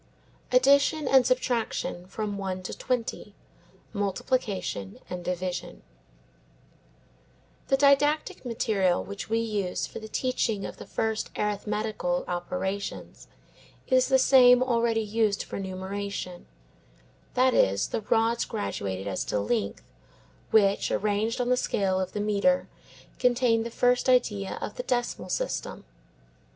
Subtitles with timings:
[0.51, 3.35] ADDITION AND SUBTRACTION FROM ONE TO TWENTY:
[3.93, 5.83] MULTIPLICATION AND DIVISION
[7.67, 13.27] The didactic material which we use for the teaching of the first arithmetical operations
[13.85, 16.47] is the same already used for numeration;
[17.35, 19.83] that is, the rods graduated as to length
[20.49, 22.67] which, arranged on the scale of the metre,
[23.19, 25.85] contain the first idea of the decimal system.